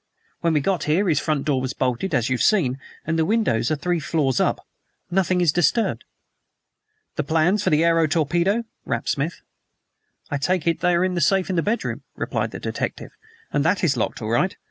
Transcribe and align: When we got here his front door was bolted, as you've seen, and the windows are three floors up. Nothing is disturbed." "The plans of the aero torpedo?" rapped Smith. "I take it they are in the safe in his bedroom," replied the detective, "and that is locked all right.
When 0.39 0.53
we 0.53 0.61
got 0.61 0.85
here 0.85 1.07
his 1.07 1.19
front 1.19 1.45
door 1.45 1.61
was 1.61 1.75
bolted, 1.75 2.15
as 2.15 2.27
you've 2.27 2.41
seen, 2.41 2.79
and 3.05 3.19
the 3.19 3.23
windows 3.23 3.69
are 3.69 3.75
three 3.75 3.99
floors 3.99 4.39
up. 4.39 4.65
Nothing 5.11 5.41
is 5.41 5.51
disturbed." 5.51 6.05
"The 7.17 7.23
plans 7.23 7.67
of 7.67 7.71
the 7.71 7.83
aero 7.85 8.07
torpedo?" 8.07 8.63
rapped 8.83 9.09
Smith. 9.09 9.41
"I 10.31 10.37
take 10.37 10.65
it 10.65 10.79
they 10.79 10.95
are 10.95 11.05
in 11.05 11.13
the 11.13 11.21
safe 11.21 11.51
in 11.51 11.55
his 11.55 11.65
bedroom," 11.65 12.01
replied 12.15 12.49
the 12.49 12.59
detective, 12.59 13.11
"and 13.53 13.63
that 13.63 13.83
is 13.83 13.95
locked 13.95 14.23
all 14.23 14.29
right. 14.29 14.57